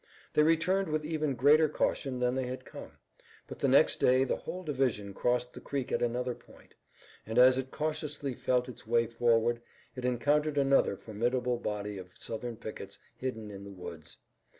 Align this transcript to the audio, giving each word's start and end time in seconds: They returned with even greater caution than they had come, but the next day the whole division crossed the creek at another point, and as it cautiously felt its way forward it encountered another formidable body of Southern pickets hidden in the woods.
They 0.33 0.41
returned 0.41 0.87
with 0.87 1.05
even 1.05 1.35
greater 1.35 1.69
caution 1.69 2.17
than 2.17 2.33
they 2.33 2.47
had 2.47 2.65
come, 2.65 2.93
but 3.45 3.59
the 3.59 3.67
next 3.67 3.99
day 3.99 4.23
the 4.23 4.35
whole 4.35 4.63
division 4.63 5.13
crossed 5.13 5.53
the 5.53 5.61
creek 5.61 5.91
at 5.91 6.01
another 6.01 6.33
point, 6.33 6.73
and 7.23 7.37
as 7.37 7.55
it 7.59 7.69
cautiously 7.69 8.33
felt 8.33 8.67
its 8.67 8.87
way 8.87 9.05
forward 9.05 9.61
it 9.95 10.03
encountered 10.03 10.57
another 10.57 10.97
formidable 10.97 11.59
body 11.59 11.99
of 11.99 12.17
Southern 12.17 12.55
pickets 12.57 12.97
hidden 13.15 13.51
in 13.51 13.63
the 13.63 13.69
woods. 13.69 14.17